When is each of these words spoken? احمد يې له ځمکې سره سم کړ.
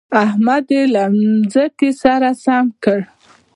احمد 0.25 0.65
يې 0.75 0.83
له 0.93 1.03
ځمکې 1.51 1.89
سره 2.01 2.29
سم 2.43 2.65
کړ. 2.83 2.99